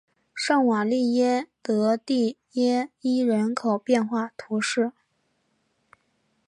[0.33, 4.93] 圣瓦利耶德蒂耶伊人口变化图示